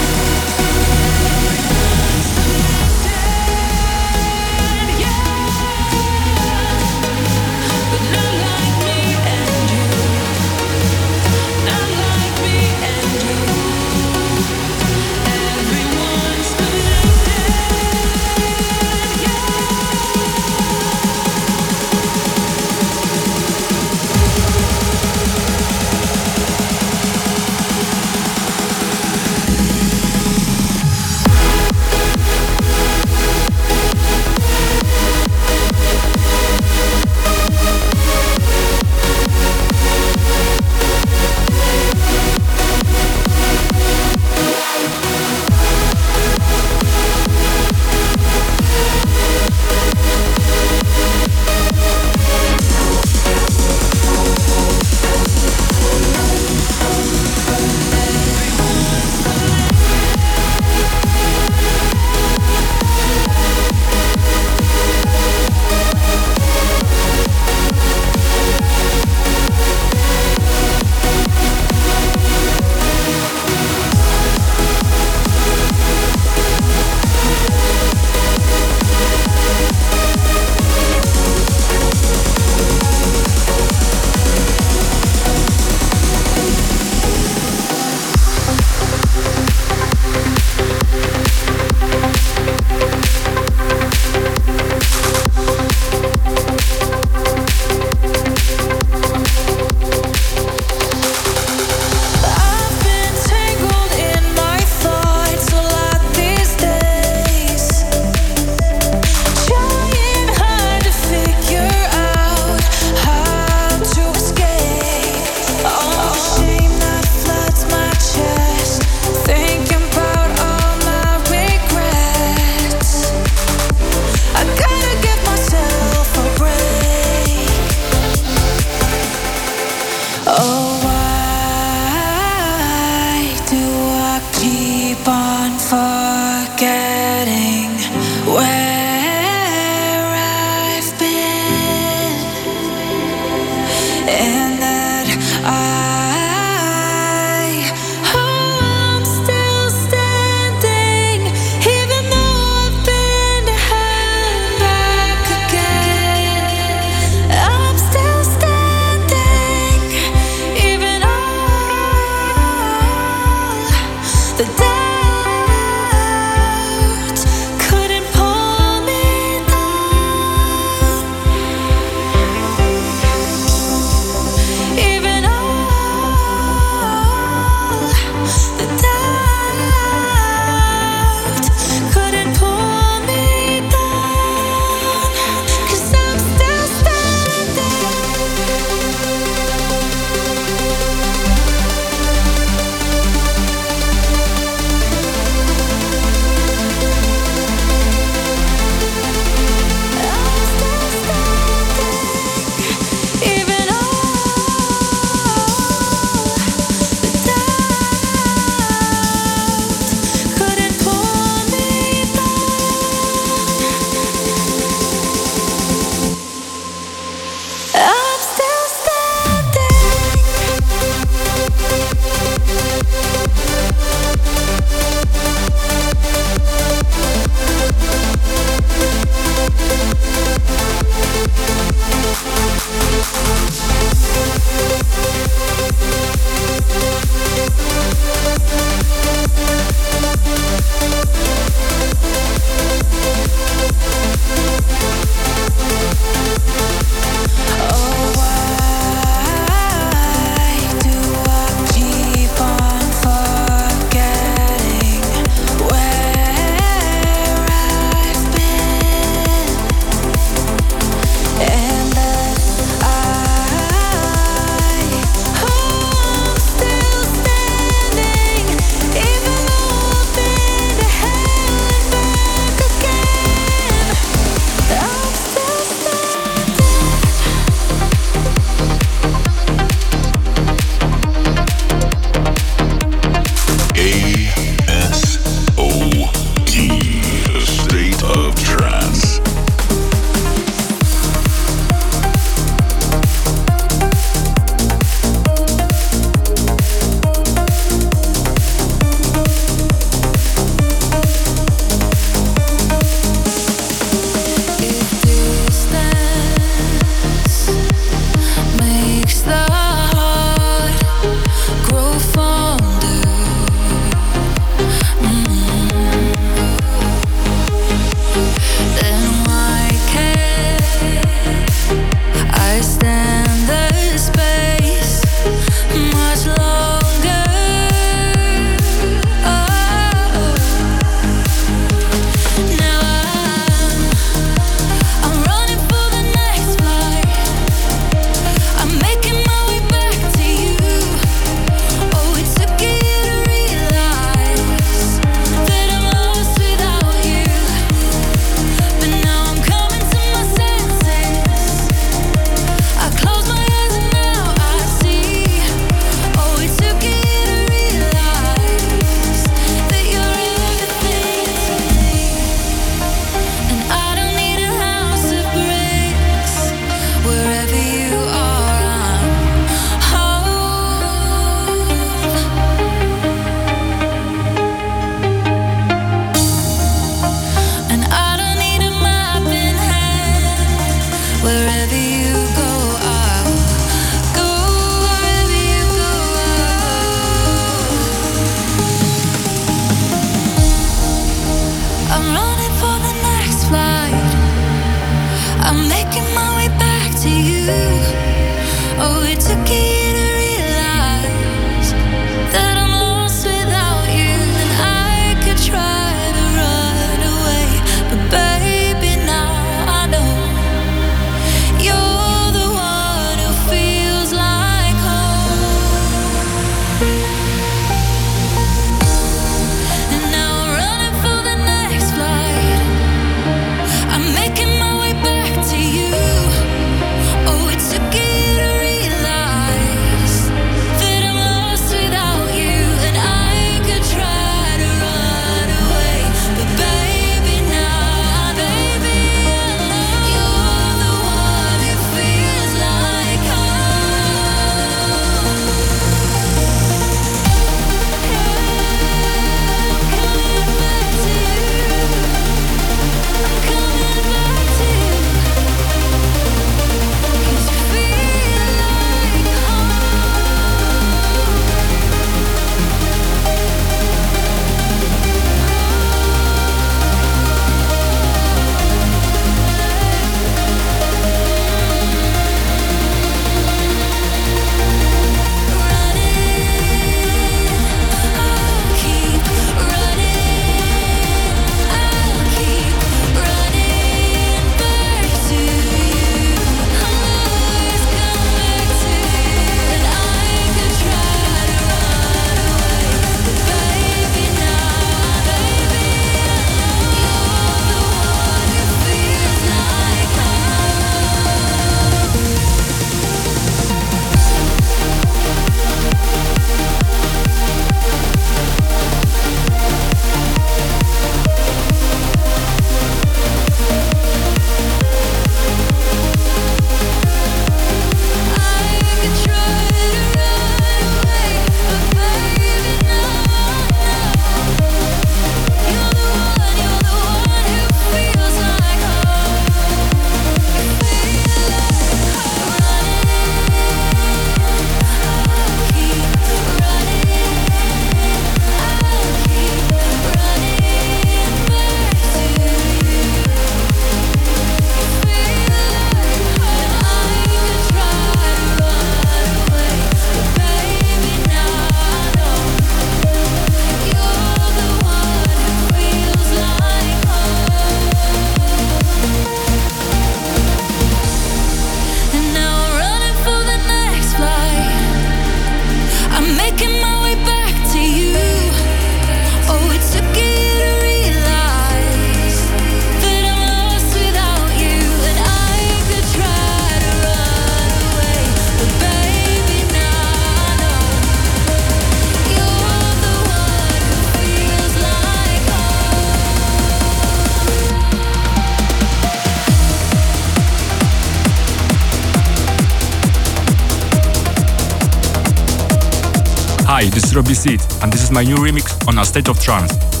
[597.31, 600.00] Deceit, and this is my new remix on A State of Trance.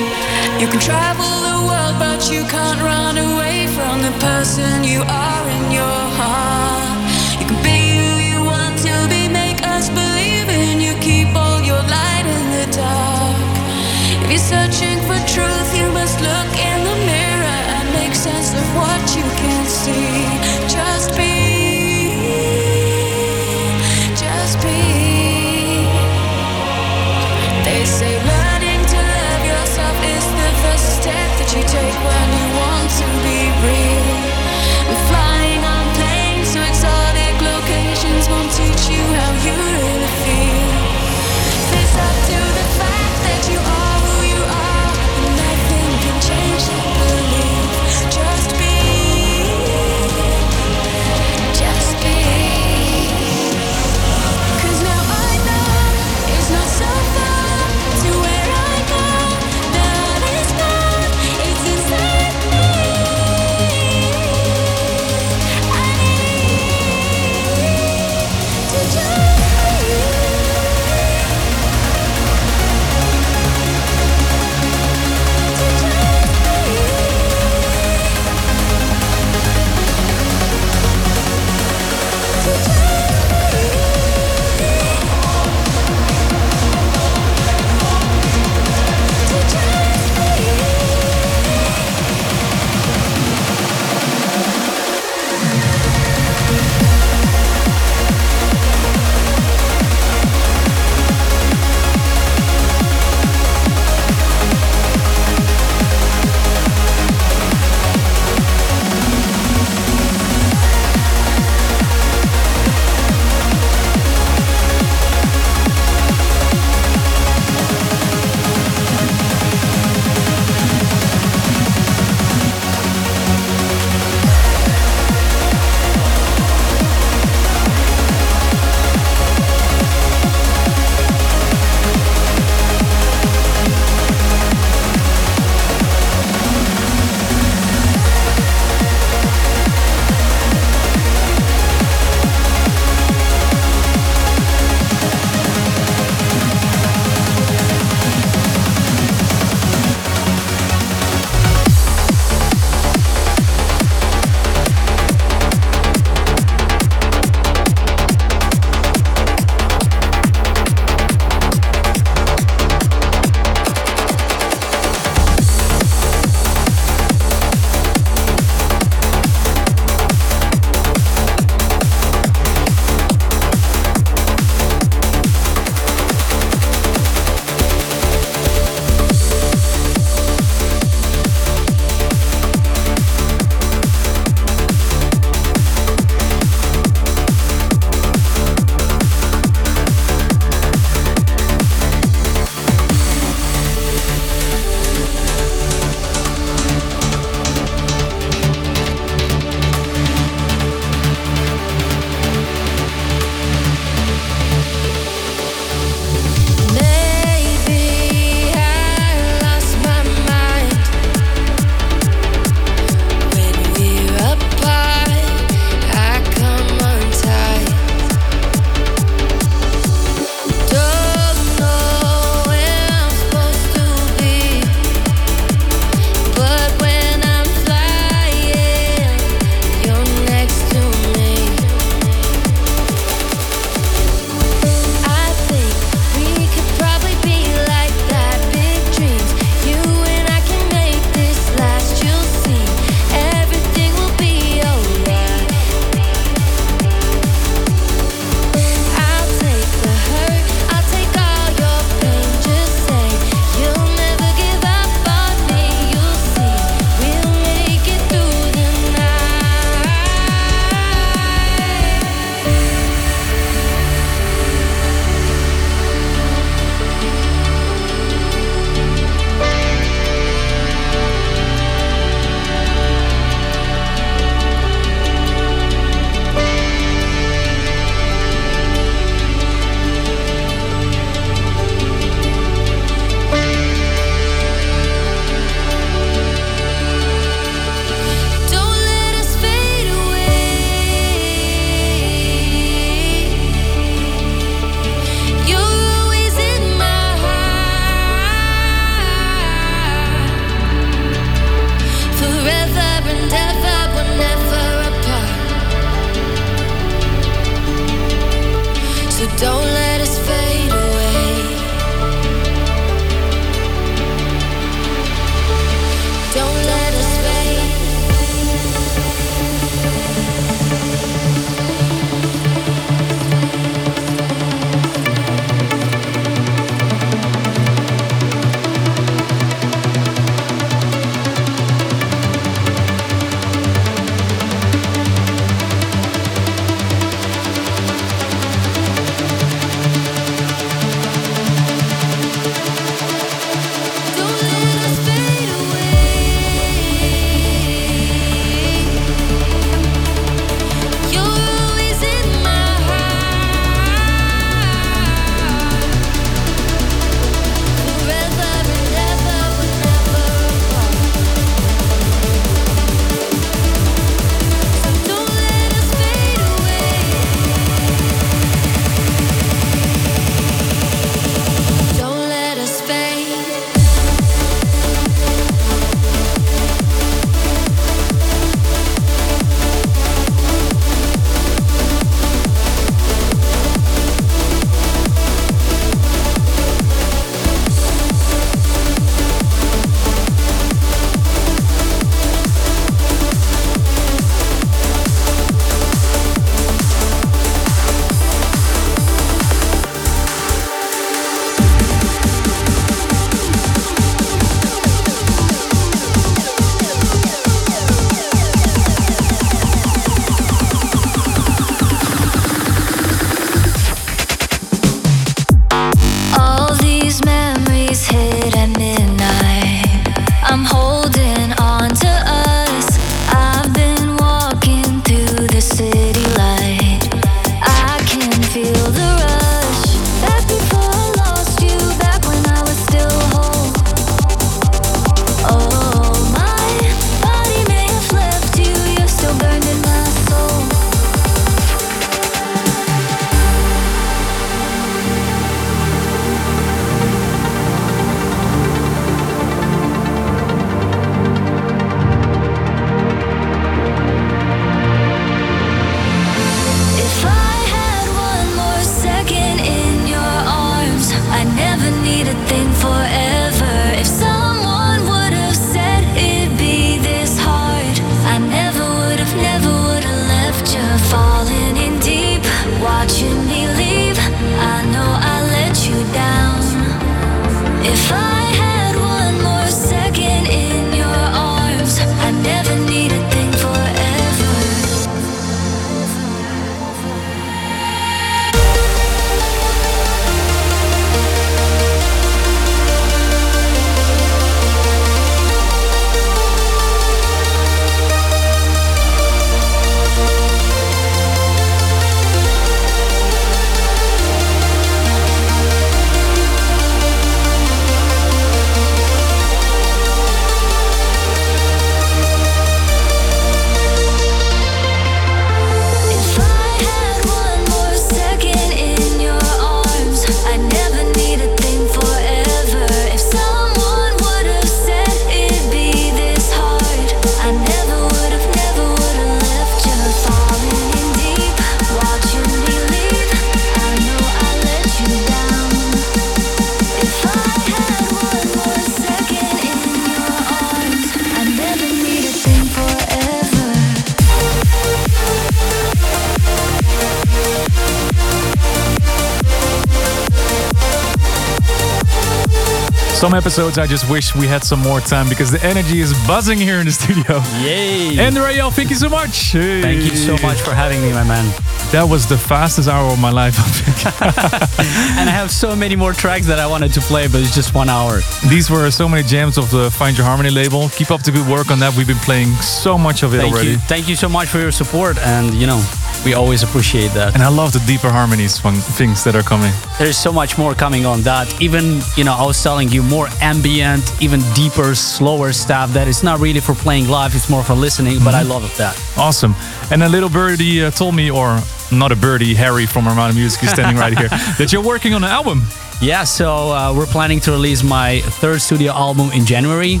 [553.40, 556.78] Episodes I just wish we had some more time because the energy is buzzing here
[556.78, 557.40] in the studio.
[557.64, 558.18] Yay!
[558.18, 559.52] And Rayel, thank you so much.
[559.52, 561.46] Thank you so much for having me, my man.
[561.90, 563.56] That was the fastest hour of my life.
[564.20, 567.74] and I have so many more tracks that I wanted to play, but it's just
[567.74, 568.20] one hour.
[568.50, 570.90] These were so many jams of the Find Your Harmony label.
[570.90, 571.96] Keep up the good work on that.
[571.96, 573.70] We've been playing so much of it Thank already.
[573.70, 573.78] you.
[573.88, 575.80] Thank you so much for your support, and you know,
[576.24, 577.34] we always appreciate that.
[577.34, 579.72] And I love the deeper harmonies from things that are coming.
[579.98, 581.60] There's so much more coming on that.
[581.60, 586.22] Even, you know, I was telling you more ambient, even deeper, slower stuff that is
[586.22, 589.00] not really for playing live, it's more for listening, but I love that.
[589.16, 589.54] Awesome.
[589.90, 591.60] And a little birdie uh, told me, or
[591.90, 594.28] not a birdie, Harry from Armada Music is standing right here,
[594.58, 595.62] that you're working on an album.
[596.00, 600.00] Yeah, so uh, we're planning to release my third studio album in January.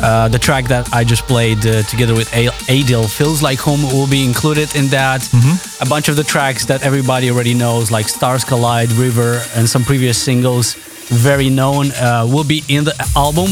[0.00, 3.82] Uh, the track that I just played uh, together with A- Adil, Feels Like Home,
[3.82, 5.28] will be included in that.
[5.80, 9.82] A bunch of the tracks that everybody already knows, like Stars Collide, River, and some
[9.84, 10.74] previous singles,
[11.08, 13.50] very known, uh, will be in the album,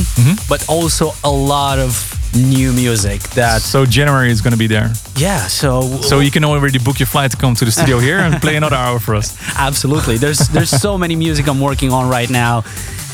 [0.49, 3.61] but also a lot of new music that.
[3.63, 4.93] So January is going to be there.
[5.17, 5.81] Yeah, so.
[6.03, 8.57] So you can already book your flight to come to the studio here and play
[8.57, 9.37] another hour for us.
[9.59, 10.17] Absolutely.
[10.19, 12.63] There's there's so many music I'm working on right now,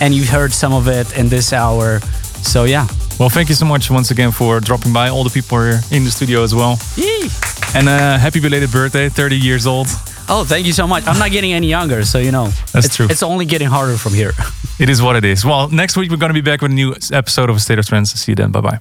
[0.00, 2.00] and you heard some of it in this hour.
[2.42, 2.86] So yeah.
[3.18, 5.08] Well, thank you so much once again for dropping by.
[5.08, 6.78] All the people here in the studio as well.
[6.96, 7.28] Yay!
[7.74, 9.86] And uh, happy belated birthday, 30 years old.
[10.28, 11.06] Oh, thank you so much.
[11.06, 12.46] I'm not getting any younger, so you know.
[12.72, 13.06] That's it's, true.
[13.10, 14.32] It's only getting harder from here.
[14.78, 15.44] It is what it is.
[15.44, 17.86] Well, next week we're going to be back with a new episode of State of
[17.86, 18.10] Trance.
[18.14, 18.50] See you then.
[18.50, 18.78] Bye bye.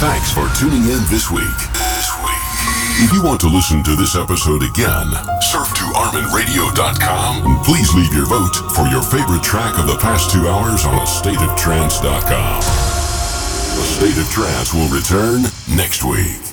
[0.00, 1.04] Thanks for tuning in.
[1.08, 1.77] This week.
[3.00, 5.06] If you want to listen to this episode again,
[5.40, 10.32] surf to ArminRadio.com and please leave your vote for your favorite track of the past
[10.32, 12.58] two hours on AstateOfTrance.com.
[12.58, 15.42] A State of Trance will return
[15.76, 16.47] next week.